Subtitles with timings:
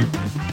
[0.00, 0.40] Mm-hmm.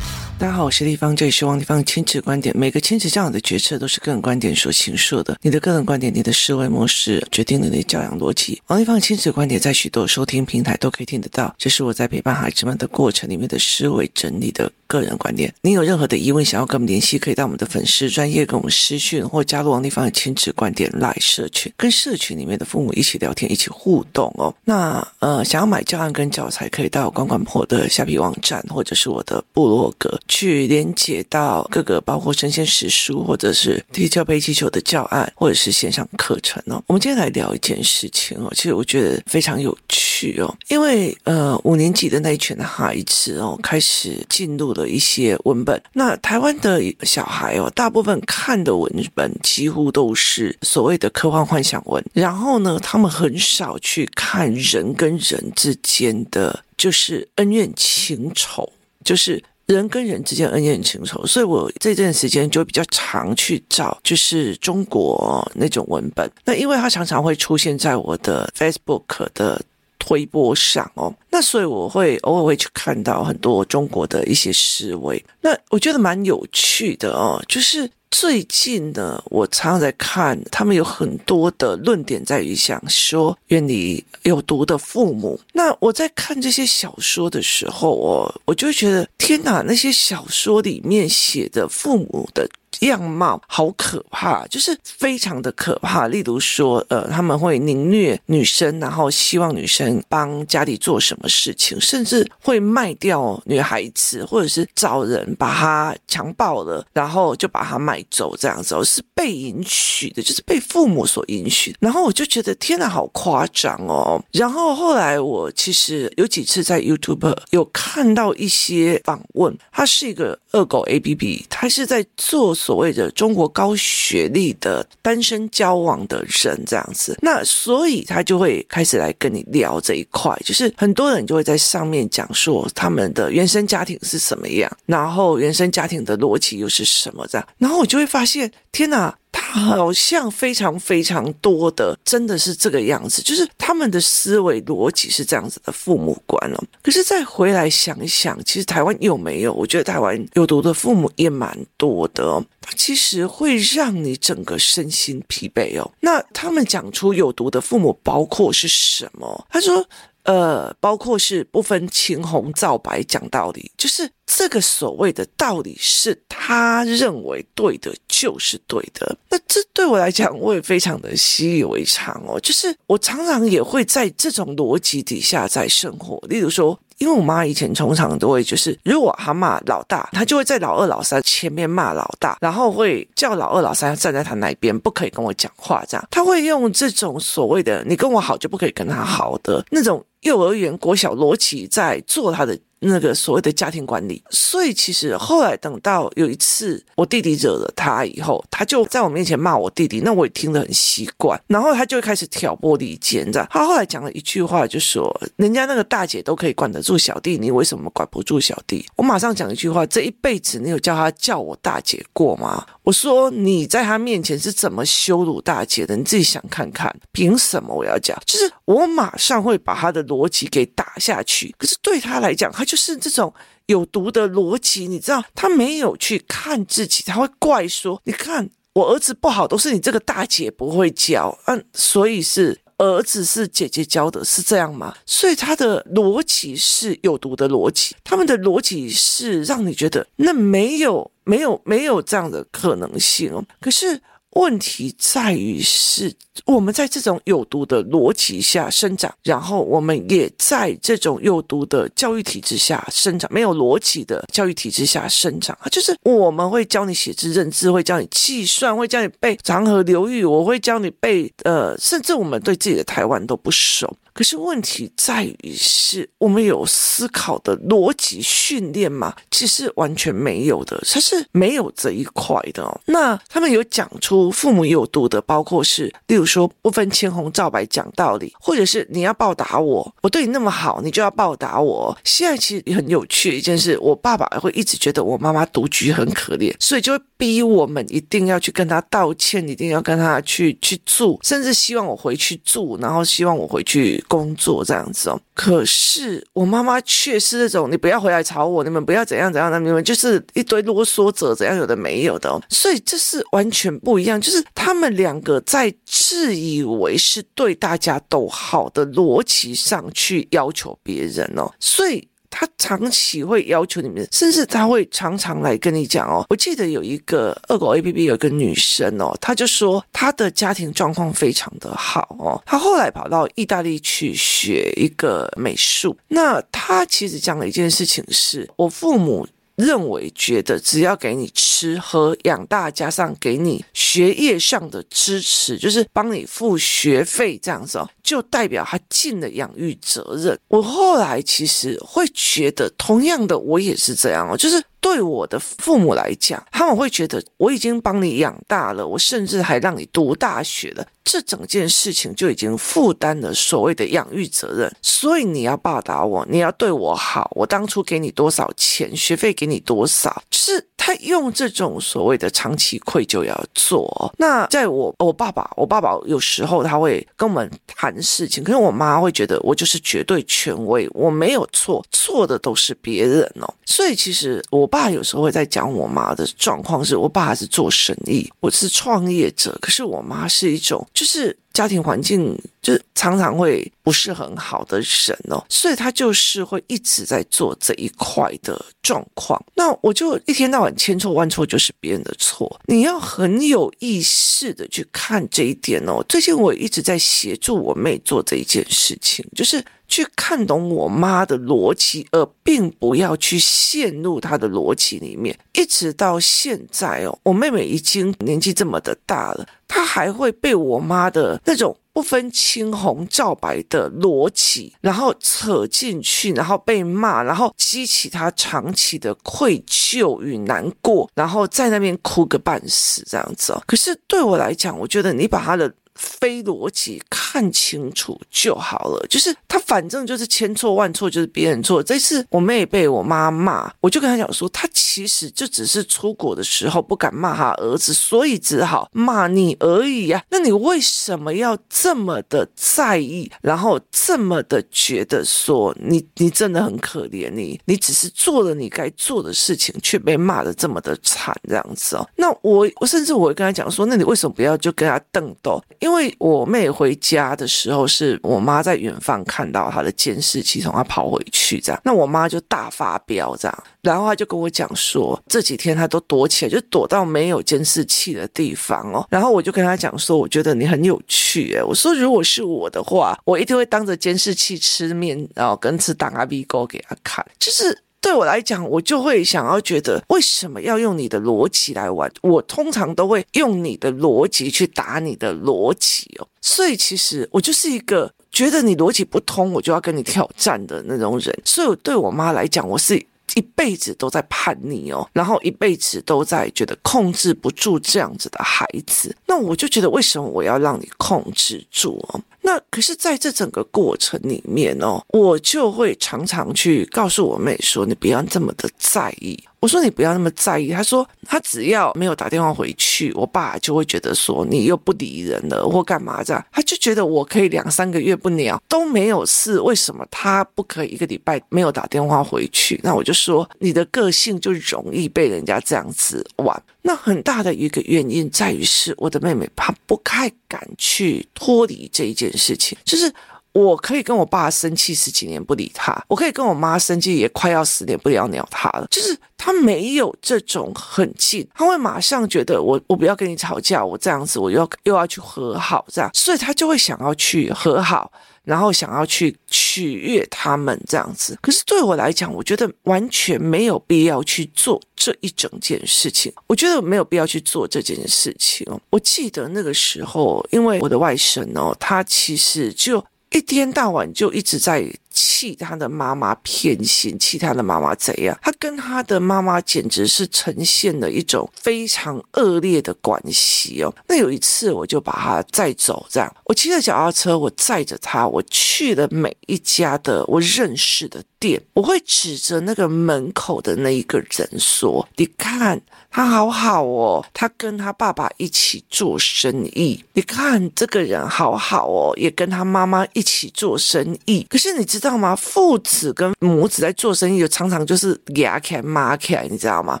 [0.36, 2.54] 大家好，我是丽芳，这里是王丽芳亲子观点。
[2.58, 5.38] 每个亲子教养的决策都是个人观点所形塑的。
[5.40, 8.60] 你的个人观点，你的思维模式，决定了你的教养逻辑。
[8.66, 11.54] 王丽芳亲子观点在许多收听平台都可以听得到。
[11.56, 15.54] 这是我在陪伴孩子们的过程里面的思维整理的个人观点。
[15.62, 24.52] 你有任何的疑问想要跟我们联系，可以到我们的粉丝专业跟我们私讯，或加入王丽芳的亲子观点 LINE 社群，跟社群里面的父母一起聊天，一起互动哦。
[24.64, 30.20] 那呃，想要买教案跟教材，可以到管管婆的虾皮网站，或者是我的部落格。
[30.28, 36.82] 去连接到各个包括神仙史书，或者是踢脚杯气球的教案，或者是线上课程哦。
[36.86, 45.80] 我们今天来聊一件事情哦，其实我觉得非常有趣哦，因为呃五年级的那一群的孩子哦，开始进入了一些文本。
[45.92, 58.72] 那台湾的小孩哦，大部分看的文本几乎都是所谓的科幻幻想文，然后呢，他们很少去看人跟人之间的就是恩怨情仇，
[59.04, 59.42] 就是。
[59.66, 66.30] 人跟人之间恩怨情仇，所以我这段时间就比较常去找，就是中国那种文本。
[66.44, 69.60] 那因为它常常会出现在我的 Facebook 的
[69.98, 75.24] 推播上哦，那所以我会偶尔会去看到很多中国的一些思维。
[75.40, 77.90] 那我觉得蛮有趣的哦，就是。
[78.16, 85.40] 最近呢，我常常在看，他们有很多的论点在于想说远离有毒的父母。
[85.52, 92.48] 那我在看这些小说的时候，我，我就觉得天哪，那些小说里面写的父母的。
[92.88, 96.08] 样貌好可怕，就是非常的可怕。
[96.08, 111.74] 例如说，呃，他们会凌虐女生，然后希望女生帮家里做什么事情，甚至会卖掉女孩子，或者是找人把她强暴了，然后就把她卖走，这样子是被允许的，就是被父母所允许。
[111.80, 114.22] 然后我就觉得天哪，好夸张哦。
[114.32, 122.73] 然后后来我其实有几次在 YouTube 有看到一些访问，他是一个恶狗 APP，他是在做所。
[122.74, 139.16] 所谓的中国高学历的单身交往的人这样子，那所以他就会开始来跟你聊这一块，就是很多人就会在上面讲说他们的原生家庭是什么样，然后原生家庭的逻辑又是什么这样，然后我就会发现，天哪！
[139.36, 146.64] 他好像非常非常多的，真的是这个样子，就是他们的思维逻辑是这样子的父母观哦。
[146.80, 149.52] 可是再回来想一想，其实台湾有没有？
[149.52, 152.44] 我觉得台湾有毒的父母也蛮多的哦。
[152.60, 155.90] 他其实会让你整个身心疲惫哦。
[156.00, 159.46] 那他们讲出有毒的父母包括是什么？
[159.50, 159.84] 他说。
[160.24, 169.16] 呃，包括是不分青红皂白讲道理，就是这个所谓的道理是他认为对的，就是对的。
[169.28, 172.40] 那这对我来讲，我也非常的习以为常哦。
[172.40, 176.18] 就是我常常也会在这种逻辑底下在生活。
[176.26, 185.84] 例如说，因为我妈以前通常都会就是，如果她骂老大，她就会在老二、老三前面骂老大，然后会叫老二、老三站在她那边，不可以跟我讲话。
[185.88, 190.04] 这样，她会用这种所谓的“你跟我好就不可以跟他好”的那种。
[190.22, 192.58] 幼儿园、国小逻辑在做她的。
[192.84, 203.48] 那个所谓的家庭管理，所以其实后来等到有一次我弟弟惹了他以后，他就在我面前骂我弟弟，那我也听得很习惯，然后他就开始挑拨离间，这样。
[203.50, 215.96] 他后来讲了一句话，就说：“人家那个大姐都可以管得住小弟，你为什么管不住小弟？”我马上讲一句话：“这一辈子你有叫他叫我大姐过吗？”我说：“你在他面前是怎么羞辱大姐的？
[215.96, 218.14] 你自己想看看，凭什么我要讲？
[218.26, 221.54] 就是我马上会把他的逻辑给打下去。
[221.58, 222.73] 可是对他来讲，他就。
[222.74, 223.32] 就是这种
[223.66, 243.44] 有毒的逻辑，你知道，他没有去看自己，他会怪说：“你看我儿子不好，都是你这个大姐不会教，嗯，所以是儿子是姐姐教的，是这样吗？”所以他的逻辑是有毒的逻辑，他们的逻辑是让你觉得那没有、没有、没有这样的可能性哦。
[243.60, 244.02] 可是。
[244.36, 246.12] 问题在于是
[246.46, 263.96] 我们在这种有毒的逻辑下生长，然后我们也在这种有毒的教育体制下生长，没有逻辑的教育体制下生长啊，就是我们会教你写字认字，会教你计算，会教你背长河流域，我会教你背，呃，甚至我们对自己的台湾都不熟。
[264.12, 269.12] 可是问题在于是我们有思考的逻辑训练吗？
[269.28, 272.80] 其实完全没有的，它是没有这一块的哦。
[272.86, 281.96] 那他们有讲出父母有毒的，包括是，例如说不分青红皂白讲道理，或者是你要报答我，我对你那么好，你就要报答我。
[282.02, 295.18] 现在其实很有趣的一件事，我爸爸会一直觉得我妈妈独居很可怜，所以就会逼我们一定要去跟他道歉，一定要跟他去去住，甚至希望我回去住，然后希望我回去工作这样子哦。
[295.32, 302.38] 可是我妈妈却是那种，你不要回来吵我，你们不要怎样怎样的，你们就是一堆啰嗦者，怎样有的没有的。
[302.50, 312.06] 所以这是完全不一样，就是他们两个在自以为是对大家都好的逻辑上去要求别人哦，所以。
[312.36, 316.26] 他长期会要求你们，甚至他会常常来跟你讲哦。
[316.28, 322.42] 我记得有一个恶狗 APP 有一个女生哦，她就说她的家庭状况非常的好哦。
[322.44, 325.96] 她后来跑到意大利去学一个美术。
[326.08, 329.24] 那她其实讲了一件事情是，我父母。
[329.56, 340.38] 认为觉得只要给你吃喝养大，加上给你学业上的支持，就是帮你付学费这样子哦，就代表他尽了养育责任。
[340.48, 344.62] 我后来其实会觉得，同样的我也是这样哦，就是。
[344.84, 360.66] 对我的父母来讲，他们会觉得我已经帮你养大了，我甚至还让你读大学了，这整件事情就已经负担了所谓的养育责任，所以你要报答我，你要对我好，我当初给你多少钱，学费给你多少，就是。
[360.76, 364.12] 他用这种所谓的长期愧疚要做。
[364.18, 373.54] 那在我我爸爸，我爸爸有时候他会跟我们谈事情，可是我妈会觉得我就是绝对权威，我没有错，错的都是别人哦。
[373.64, 381.36] 所以其实我爸有时候会在讲我妈的状况，是我爸是做生意，我是创业者，可是我妈是一种就是。
[381.54, 389.40] 家庭环境就是常常会不是很好的人哦，所以他就是会一直在做这一块的状况。
[389.54, 396.04] 那我就一天到晚千错万错就是别人的错，你要很有意识的去看这一点哦。
[396.08, 399.64] 最近我一直在协助我妹做这一件事情，就是。
[399.94, 405.38] 去看懂我妈的逻辑，而并不要去陷入她的逻辑里面。
[405.52, 423.62] 一直到现在哦，我妹妹已经年纪这么的大了，她还会被我妈的那种不分青红皂白的逻辑，然后扯进去，然后被骂，然后激起她长期的愧疚与难过，然后在那边哭个半死这样子哦。
[423.64, 425.72] 可是对我来讲，我觉得你把她的。
[425.94, 431.82] 非逻辑看清楚就好了，就是他反正就是千错万错就是别人错。
[431.82, 440.22] 这次我妹被我妈骂，我就跟她讲说，他其实就只是出国的时候不敢骂他儿子，所以只好骂你而已呀。
[440.30, 452.08] 那你为什么要这么的在意，然后这么的觉得说你你真的很可怜，你你只是做了你该做的事情，却被骂得这么的惨这样子哦？
[452.16, 455.62] 那我我甚至我会跟他讲说，那你为什么不要就跟他瞪斗？
[455.84, 469.06] 因为我妹回家的时候，是我妈在远方看到她的监视器，从她跑回去这样，那我妈就大发飙这样，然后她就跟我讲说，这几天她都躲起来，就躲到没有监视器的地方哦。
[469.10, 477.83] 然后我就跟她讲说，我觉得你很有趣诶，我说如果是我的话，我一定会当着监视器吃面，然后跟吃当阿 B 哥给她看，就是。
[478.04, 482.12] 对我来讲，我就会想要觉得，为什么要用你的逻辑来玩？
[482.20, 486.28] 我通常都会用你的逻辑去打你的逻辑哦。
[486.42, 491.34] 所以其实我就是一个觉得你逻辑不通，我就要跟你挑战的那种人。
[491.46, 493.02] 所以对我妈来讲，我是
[493.34, 499.14] 一辈子都在叛逆哦，然后一辈子都在觉得控制不住这样子的孩子。
[499.26, 502.20] 那我就觉得，为什么我要让你控制住哦？
[502.42, 516.46] 那可是，在这整个过程里面哦，我就会常常去告诉我妹说：“你不要这么的在意。”我说：“你不要那么在意。”他说：“他只要没有打电话回去，我爸就会觉得说你又不理人了或干嘛这样。
[516.52, 522.78] 他就觉得我可以两三个月不鸟都没有事，为什么他不可以一个礼拜没有打电话回去？
[522.82, 526.62] 那我就说你的个性就容易被人家这样子玩。
[526.82, 533.10] 那很大的一个原因在于是我的妹妹她不太敢去脱离这一件事情，就是。
[533.54, 538.86] 我可以跟我爸生气十几年不理他，我可以跟我妈生气也快要十年不要鸟他了。
[538.90, 544.26] 就是他没有这种很近，他会马上觉得我我不要跟你吵架，我这样。
[544.26, 548.10] 子我又要又要去和好这样，所以他就会想要去和好，
[548.42, 551.14] 然后想要去取悦他们这样。
[551.14, 551.38] 子。
[551.40, 556.32] 可是对我来讲，我觉得完全没有必要去做这一整件事情。
[556.48, 558.66] 我觉得没有必要去做这件事情。
[558.90, 563.04] 我记得那个时候，因为我的外甥哦，他其实就。
[563.34, 568.36] 一天到晚就一直在气他的妈妈偏心，气他的妈妈怎样？
[568.42, 573.94] 他跟他的妈妈简直是呈现了一种非常恶劣的关系哦。
[574.08, 585.80] 那有一次，我就把他载走，这样我骑着脚踏车，我载着他，我去了每一家的我认识的店，我会指着那个门口的那一个人说：“你看。”
[586.16, 590.00] 他好好哦，他跟他爸爸一起做生意。
[590.12, 594.46] 你看这个人好好哦，也跟他妈妈一起做生意。
[594.48, 595.36] 可是你知知道吗？
[595.36, 600.00] 父子跟母子在做生意，就常常就是牙开骂开，你知道吗？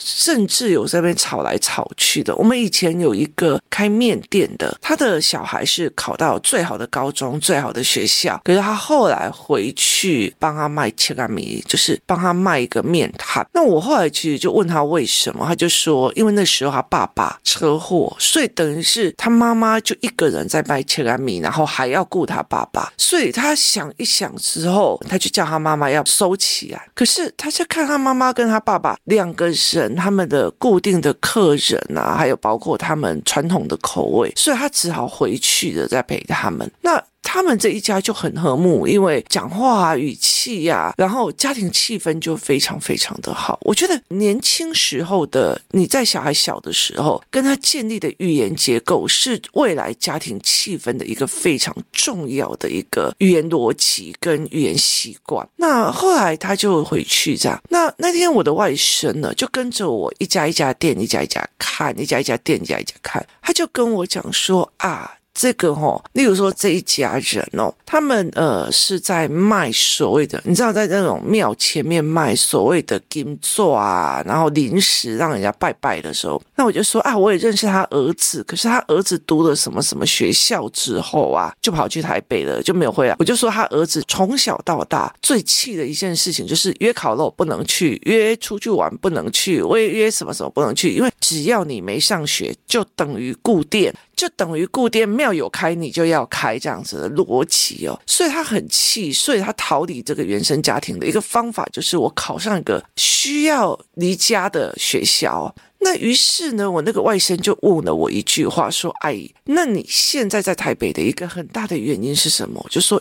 [0.00, 2.34] 甚至有在那边吵来吵去的。
[2.34, 13.46] 我们以前有一个开面店的，他的小孩是考到最好的高中、最好的学校，可是他后来回去帮他卖切干米，就是帮他卖一个面摊。
[13.54, 16.12] 那我后来其实就问他为什么，他就说。
[16.14, 26.88] 因为那时候他爸爸车祸，所以等于是他妈妈就一个人在卖切干米，然后还要顾他爸爸，所以他想一想之后他就叫他妈妈要收起来。
[26.94, 36.70] 可是他就看他妈妈跟他爸爸两个人，他们的固定的客人啊，还有包括他们传统的口味，所以他只好回去的再陪他们。
[36.82, 37.02] 那。
[37.22, 43.58] 他们这一家就很和睦，因为讲话啊、语气呀、啊，然后家庭气氛就非常非常的好。
[43.62, 55.46] 我觉得年轻时候的你在小孩小的时候跟他建立的语言结构，是未来家庭气氛的一个非常重要的一个语言逻辑跟语言习惯。
[55.56, 57.62] 那后来他就回去这样。
[57.68, 63.26] 那那天我的外甥呢，就跟着我一家一家店，一家一家看，一家一家店，一家一家看。
[63.42, 65.16] 他就跟我讲说啊。
[65.40, 83.14] 这个哦，例如说这一家人哦，他们呃是在卖所谓的，你知道在那种庙前面卖所谓的金座啊，然后零食让人家拜拜的时候，那我就说啊，我也认识他儿子，可是他儿子读了什么什么学校之后啊，就跑去台北了，就没有回来。
[83.20, 93.94] 我就说他儿子从小到大最气的一件事情就是约烤肉不能去，约出去玩不能去，我也约什么什么不能去，因为只要你没上学，就等于顾店。
[94.18, 105.54] 就等于固店庙有开，你就要开这样子的逻辑哦，所以他很气，所以他逃离这个原生家庭的一个方法就是我考上一个需要离家的学校。
[105.78, 113.00] 那于是呢，我那个外甥就问了我一句话，说：“阿姨，那你现在在台北的一个很大的原因是什么？”我就说：“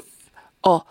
[0.61, 0.85] 哦。”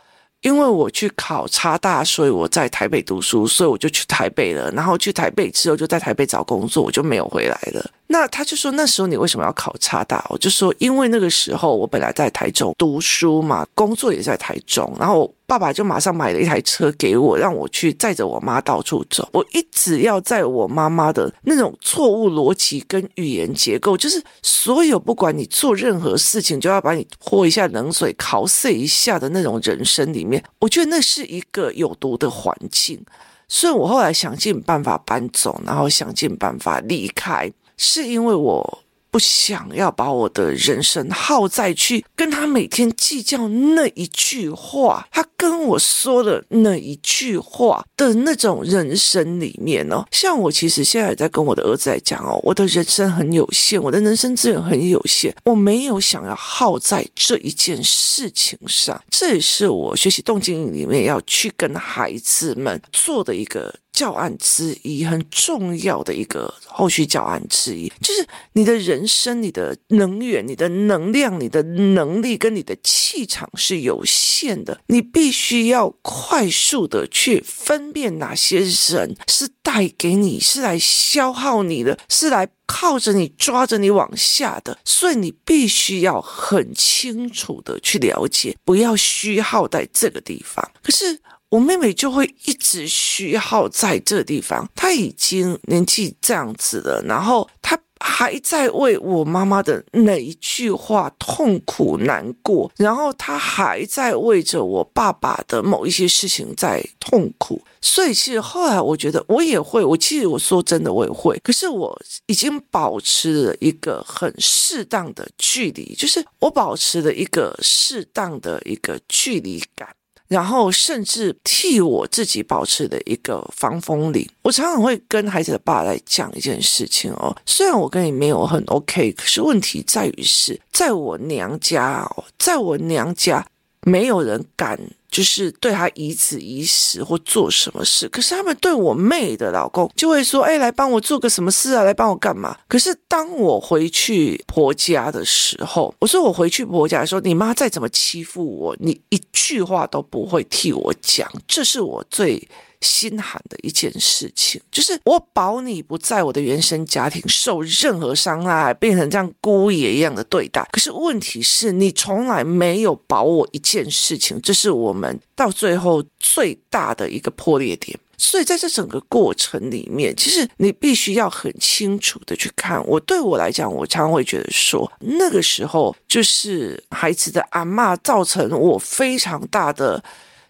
[0.46, 4.70] 因为我去考差大，所以我在台北读书，所以我就去台北了。
[4.70, 7.84] 然后去台北之后，就在台北找工作，我就没有回来了。
[8.06, 10.24] 那他就说，那时候你为什么要考差大？
[10.28, 15.28] 我就说，因为那个时候我本来在台中读书嘛，工作也在台中，然后。
[15.46, 19.28] 爸爸就马上买了一台车给我，让我去载着我妈到处走。
[19.32, 33.00] 我一直要在我妈妈的那种错误逻辑跟语言结构，就是所有不管你做任何事情，就要把你泼一下冷水、考试一下的那种人生里面，我觉得那是一个有毒的环境。
[33.48, 38.82] 所以我后来想尽办法搬走，然后想尽办法离开，是因为我。
[39.16, 50.04] 不想要把我的人生耗在去跟他每天计较那一句话，他跟我说的那一句话的那种人生里面哦。
[50.10, 59.02] 像我其实现在在跟我的儿子在讲哦，我的人生很有限，我的人生资源很有限，我没有想要耗在这一件事情上。
[59.08, 63.74] 这也是我学习动静里面要去跟孩子们做的一个。
[63.96, 90.70] 教案之一，很重要的一个后续教案之一，就是你的人生、你的能源、你的能量、你的能力跟你的气场是有限的，你必须要快速的去分辨哪些人是带给你，是来消耗你的，是来靠着你抓着你往下的，所以你必须要很清楚的去了解，不要虚耗在这个地方。
[90.82, 91.18] 可是。
[91.50, 119.88] 我妹妹就会一直虚耗在这地方，她已经年纪这样子了，然后她还在为我妈妈的那一句话痛苦难过，然后她还在为着我爸爸的某一些事情在痛苦，所以其实后来我觉得我也会，我其实我说真的我也会，可是我已经保持了一个很适当的距离，就是我保持了一个适当的一个距离感。
[120.28, 124.28] 然后甚至替我自己保持的一个防风林。
[124.42, 133.46] 我常常会跟孩子的爸来讲一件事情哦，虽然我跟你没有很 OK，可是问题在于是在我娘家哦，在我娘家
[133.86, 134.78] 没有人敢。
[135.08, 141.84] 就是对他以此以死或做什么事，可是他们对我妹的老公就会说：“哎，来帮我做个什么事啊？
[141.84, 152.46] 来帮我干嘛？”可是当我回去婆家的时候，我说我回去婆家的时候，你妈再怎么欺负我，你一句话都不会替我讲，这是我最。
[152.80, 160.66] 心寒的一件事情，就是我保你不在我的原生家庭受任何伤害，变成这样姑爷一样的对待。
[160.72, 167.98] 可是问题是你从来没有保我一件事情，这是我们到最后最大的一个破裂点。
[168.18, 172.82] 所以在这整个过程里面，其实你必须要很清楚的去看。
[172.86, 180.02] 我对我来讲，我常常会觉得说，那个时候就是孩子的阿嬷造成我非常大的。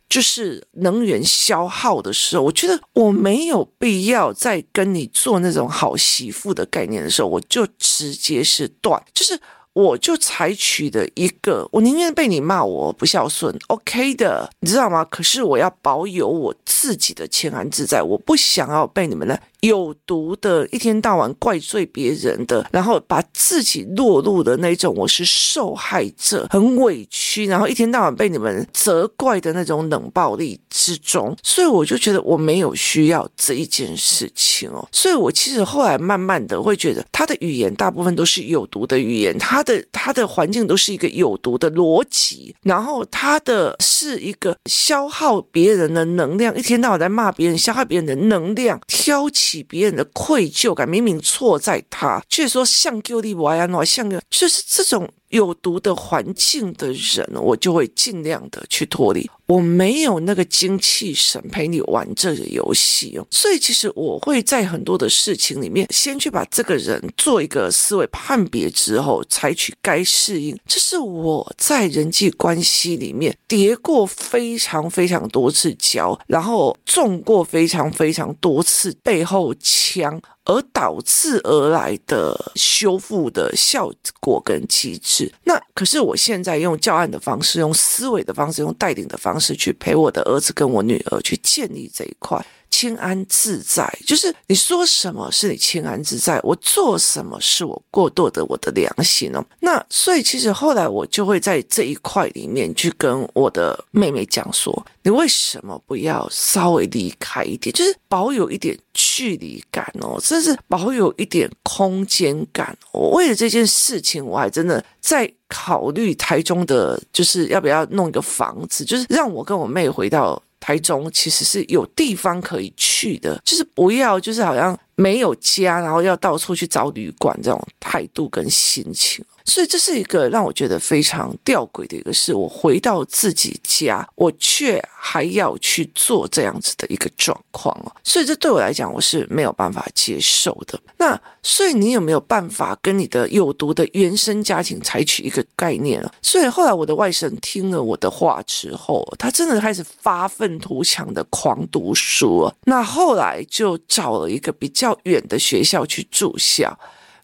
[0.08, 9.38] 就是能源消耗的时候，我觉得我没有必要再跟你做那种好媳妇的概念的时候，我就直接是断，就是
[9.76, 15.04] 我就采取的一个，我宁愿被你骂我不孝顺，OK 的，你知道吗？
[15.04, 19.38] 可是我要保有我自己的清安自在，我不想要被你们的。
[19.60, 34.86] 有毒的，一天到晚怪罪别人的，然后把自己落入的那种我是受害者，很委屈，然后一天到晚被你们责怪的那种冷暴力之中，所以我就觉得我没有需要这一件事情哦。
[34.92, 49.66] 所以我其实后来慢慢的会觉得，他的语言大部分都是有毒的语言，他的他的环境都是一个有毒的逻辑，然后他的是一个消耗别人的能量，一天到晚在骂别人，消耗别人的能量，挑起。
[49.68, 55.10] 别人的愧疚感，明明错在他，却说像丢利瓦亚诺，像个就是这种。
[55.30, 59.28] 有毒的环境的人，我就会尽量的去脱离。
[59.46, 70.58] 我没有那个精气神陪你玩这个游戏哦，所以其实我会在很多的事情里面，先去把这个人做一个思维判别之后，采取该适应。
[70.66, 80.20] 这是我在人际关系里面跌过非常非常多次跤，然后中过非常非常多次背后枪。
[80.46, 92.44] 而导致而来的修复的效果跟机制，那可是我现在用教案的方式，用思维的方式，用带领的方式去陪我的儿子跟我女儿去建立这一块。
[92.76, 99.42] 清安自在，就是你说什么是你清安自在，我做什么是我过度的我的良心哦。
[99.60, 112.76] 那所以其实后来我就会在这一块里面去跟我的妹妹讲说，你为什么不要稍微离开一点，就是保有一点距离感哦，甚至保有一点空间感。
[112.92, 120.42] 我为了这件事情，我还真的在考虑台中的，就是要不要弄一个房子，就是让我跟我妹回到。
[120.66, 129.24] 台中其实是有地方可以去的，就是不要，就是好像没有家，然后要到处去找旅馆这种态度跟心情。
[129.48, 132.34] 所以这是一个让我觉得非常吊诡的一个事。
[132.34, 137.92] 我回到自己家，我却还要去做这样子的一个状况哦。
[138.02, 140.76] 所以这对我来讲，我是没有办法接受的。
[140.96, 146.12] 那所以你有没有办法跟你的有毒的原生家庭采取一个概念啊？
[146.20, 152.50] 所以后来我的外甥听了我的话之后，他真的开始发愤图强的狂读书。
[152.64, 156.78] 那后来就找了一个比较远的学校去住校。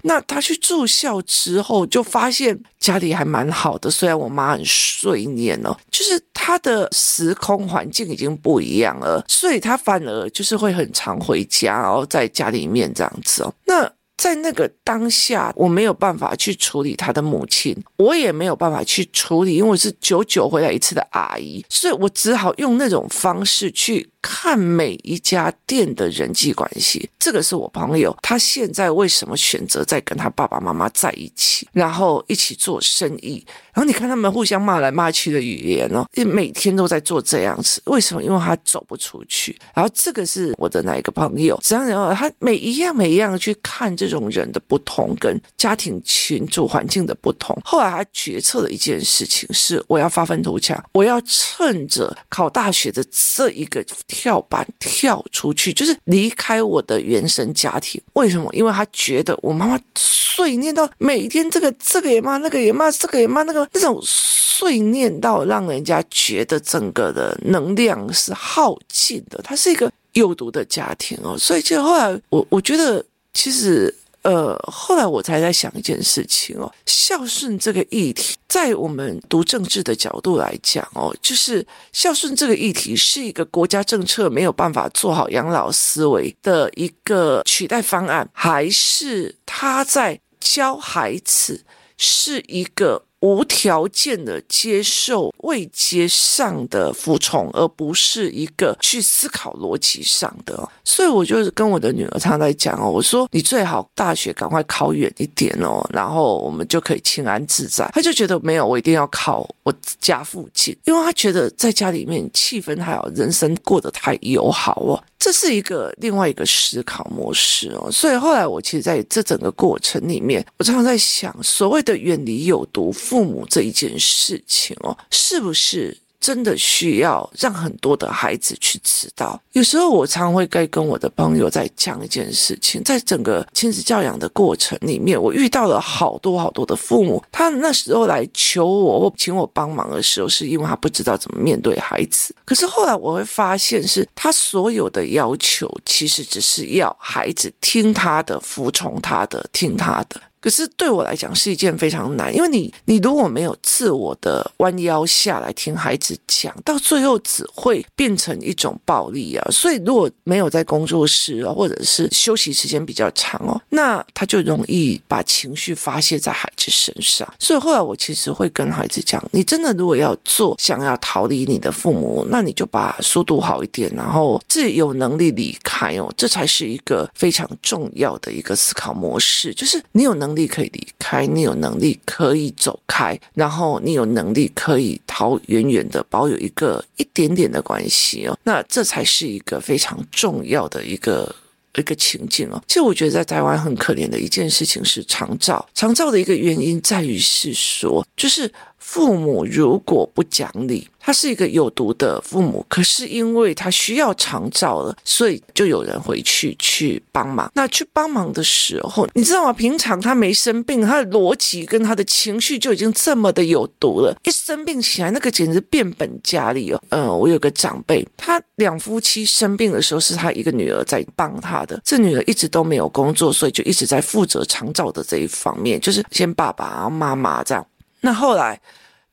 [0.05, 13.55] 那他去住校之后，就发现家里还蛮好的，虽然我妈很碎念哦，就是他的时空环境已经不一样了，所以他反而就是会很常回家，然后在家里面这样子哦。
[13.65, 24.09] 那在那个当下，我没有办法去处理他的母亲，我也没有办法去处理，因为我是久久回来一次的阿姨，所以我只好用那种方式去。
[24.25, 33.45] 看每一家店的人际关系，这个是我朋友，他现在为什么选择在跟他爸爸妈妈在一起，然后一起做生意？
[33.75, 38.23] 然后你看他们互相骂来骂去的语言哦，每天都在做这样子，为什么？
[38.23, 39.59] 因为他走不出去。
[39.75, 41.59] 然后这个是我的哪一个朋友？
[41.63, 47.57] 这样然后他每一样每一样去看这种人的不同，跟家庭群组环境的不同。
[47.65, 53.85] 后来他决策了一件事情是：我要发愤图强，我要趁着考大学的这一个。
[54.07, 58.01] 跳板跳出去，就是离开我的原生家庭。
[58.13, 58.49] 为什么？
[58.53, 69.41] 因为他觉得我妈妈碎念到每天这个这个也骂，那个也骂，这个也骂，那个那种碎念到让人家觉得整个的能量是耗尽的。
[69.43, 73.95] 他是一个有毒的家庭哦，所以就后来我我觉得其实。
[74.25, 91.65] 呃，后来我才在想一件事情哦，孝顺这个议题，在我们读政治的角度来讲哦，就是孝顺这个议题是一个国家政策没有办法做好养老思维的一个取代方案，还是他在教孩子
[91.97, 100.69] 是一个无条件的接受未接上的服从，而不是一个去思考逻辑上的。
[100.85, 107.89] 所以，我就是跟我的女儿常常在讲哦，我说你最好大学赶快考远一点哦，然后我们就可以轻安自在。
[107.95, 115.03] 她就觉得没有，我一定要考我家附近，因为她觉得在家里面气氛还好，人生过得太友好哦。
[115.23, 117.89] 这是一个另外一个思考模式哦。
[117.93, 125.97] 所以后来我其实在这整个过程里面，我常常在想，所谓的远离有毒父母这一件事情哦，是不是？
[126.23, 129.39] 真的需要让很多的孩子去知道。
[129.51, 142.33] 有时候我常会该跟我的朋友在讲一件事情，在整个亲子教养的过程里面，我遇到了好多好多的父母，他那时候来求我或请我帮忙的时候，是因为他不知道怎么面对孩子。
[142.45, 150.21] 可是后来我会发现，是他所有的要求，其实只是要孩子听他的、服从他的、听他的。
[150.43, 159.49] 可是对我来讲是一件非常难，因为你你如果没有自我的弯腰下来听孩子讲，到最后只会变成一种暴力啊。
[159.53, 167.33] 所以如果没有在工作室啊，或者是休息时间比较长哦，那他就容易把情绪发泄在孩子身上。
[167.39, 180.32] 所以后来我其实会跟孩子讲，你真的如果要做，想要逃离你的父母，那你就把书读好一点，然后自己有能力离开哦，这才是一个非常重要的一个思考模式，就是你有能。
[180.33, 191.35] 能力可以离开，你有能力可以走开，然后你有能力可以逃远远的，保有一个一点点的关系哦，那这才是一个非常重要的一个
[191.77, 192.63] 一个情境哦。
[192.67, 198.51] 其实我觉得在台湾很可怜的一件事情是长照，长照的一个原因在于是说，就是
[198.83, 200.89] 父母如果不讲理。
[201.05, 207.51] 他是一个有毒的父母，可是因为他需要长照了，所以就有人回去去帮忙。
[207.57, 209.53] 那去帮忙的时候，你知道吗？
[209.53, 214.17] 平常他没生病，他的逻辑跟他的情绪就已经这么的有毒了。
[214.23, 216.81] 一生病起来，那个简直变本加厉哦。
[216.91, 221.81] 嗯，我有个长辈，他两夫妻生病的时候，是他一个女儿在帮他的。
[221.85, 227.67] 这女儿一直都没有工作，所以就一直在负责长照的这一方面，就是先爸爸，妈妈这样。
[228.03, 228.61] 那后来。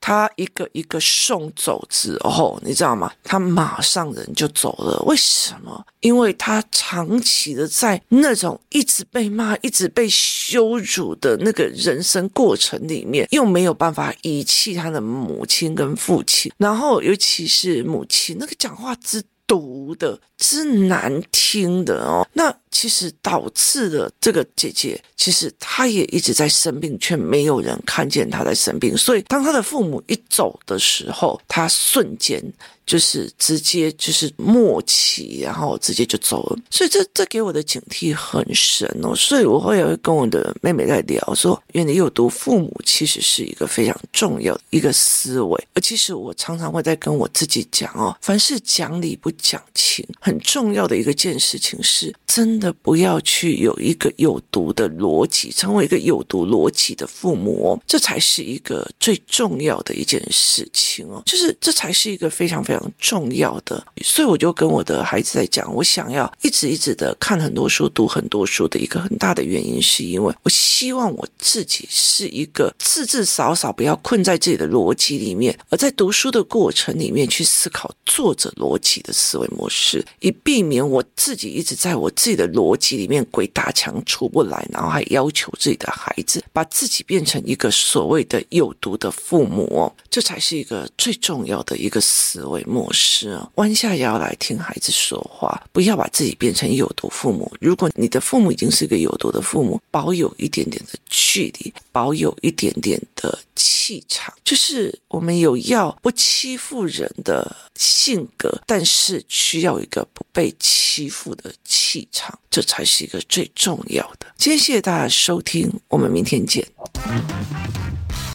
[0.01, 3.11] 他一个一个送走之后，你知道吗？
[3.21, 4.97] 他马上人就走了。
[5.05, 5.85] 为什么？
[5.99, 22.51] 因为他长期的在那种一直被骂、一直被羞辱的那个人生过程里面，又没有办法遗弃他的母亲跟父亲，然后尤其是母亲那个讲话之毒的、之难听的哦，那。
[22.71, 28.95] 其实导致了这个姐姐，其实她也一直在生病，却没有人看见她在生病。
[28.95, 32.41] 所以当她的父母一走的时候，她瞬间
[32.85, 36.59] 就是直接就是末期，然后直接就走了。
[36.69, 39.15] 所以这这给我的警惕很深哦。
[39.15, 45.67] 所以我会会跟我的妹妹在聊说，远离有毒父母其实是一个非常重要的一个思维。
[45.73, 52.59] 而其实我常常会在跟我自己讲哦，凡是讲理不讲情，很重要的一个件事情是真。
[52.59, 63.81] 的不要去有一个有毒的逻辑，成为一个有毒逻辑的父母，这才是一个最重要的一件事情哦，就是这才是一个非常非常重要的。
[64.03, 82.49] 所以我就跟我的孩子在讲，我想要一直一直的看很多书，读很多书的一个很大的原因，是因为我希望我自己是一个至至少少不要困在自己的逻辑里面，而在读书的过程里面去思考作者逻辑的思维模式，以避免我自己一直在我自己的。
[82.49, 93.49] 逻辑里面鬼打墙出不来，然后还要求自己的孩子把自己变成一个所谓的有毒的父母哦，这才是一个最重要的一个思维模式哦。
[93.55, 97.49] 弯下腰来听孩子说话，不要把自己变成有毒父母。
[97.61, 112.37] 如果你的父母已经是一个有毒的父母，保有一点点的距离，保有一点点的气场，就是我们有要不欺负人的性格，但是需要一个不被欺负的气场。
[112.49, 114.27] 这才是一个最重要的。
[114.37, 116.67] 今天谢谢大家收听，我们明天见。